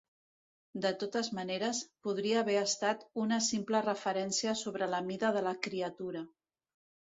[0.85, 6.27] De totes maneres, podria haver estat una simple referència sobre la mida de la criatura.